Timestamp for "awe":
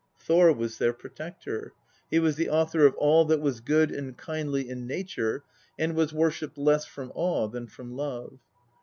7.13-7.47